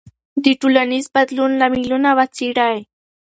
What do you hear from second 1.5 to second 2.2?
لاملونه